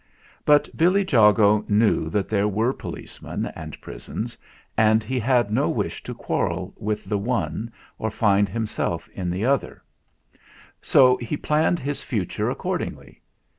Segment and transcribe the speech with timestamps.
[0.45, 4.35] But Billy Jago knew that there were policemen and prisons,
[4.75, 9.45] and he had no wish to quarrel with the one or find himself in the
[9.45, 9.83] other;
[10.81, 13.21] so he planned his future accordingly.